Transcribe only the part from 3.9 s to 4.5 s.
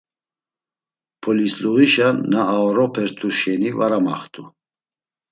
amaxt̆u.